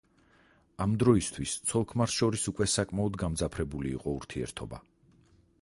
ამ 0.85 0.95
დროისათვის 1.03 1.53
ცოლ-ქმარს 1.71 2.17
შორის 2.21 2.47
უკვე 2.53 2.69
საკმაოდ 2.77 3.21
გამძაფრებული 3.25 3.95
იყო 3.99 4.19
ურთიერთობა. 4.23 4.85